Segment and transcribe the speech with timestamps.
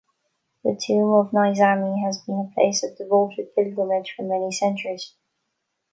[0.63, 5.13] The tomb of Nizami has been a place of devoted pilgrimage for many centuries.